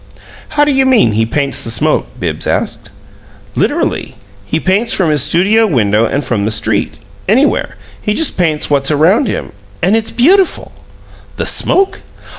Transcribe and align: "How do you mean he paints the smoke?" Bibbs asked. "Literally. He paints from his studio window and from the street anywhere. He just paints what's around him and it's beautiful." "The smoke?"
"How 0.57 0.63
do 0.65 0.71
you 0.71 0.87
mean 0.87 1.11
he 1.11 1.27
paints 1.27 1.63
the 1.63 1.69
smoke?" 1.69 2.07
Bibbs 2.19 2.47
asked. 2.47 2.89
"Literally. 3.53 4.15
He 4.43 4.59
paints 4.59 4.93
from 4.95 5.11
his 5.11 5.21
studio 5.21 5.67
window 5.67 6.05
and 6.05 6.25
from 6.25 6.43
the 6.45 6.49
street 6.49 6.97
anywhere. 7.29 7.75
He 8.01 8.15
just 8.15 8.35
paints 8.35 8.67
what's 8.67 8.89
around 8.89 9.27
him 9.27 9.51
and 9.79 9.95
it's 9.95 10.09
beautiful." 10.11 10.71
"The 11.35 11.45
smoke?" 11.45 11.99